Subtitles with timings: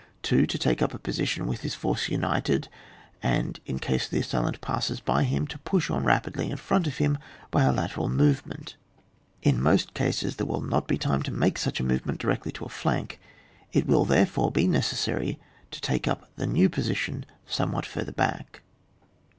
[0.23, 0.47] 2.
[0.47, 2.67] To take up a position with his force united,
[3.21, 6.97] and in case the assailant peusses by him, to push on rapidly in front of
[6.97, 7.19] him
[7.51, 8.77] by a lateral movement
[9.43, 12.65] In most cases Ihere will not be time to make such a movement directly to
[12.65, 13.19] a flank,
[13.73, 18.63] it will therefore be necessary to take up the new position somewhat further back.